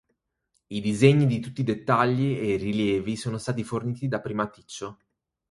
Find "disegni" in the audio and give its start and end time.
0.81-1.27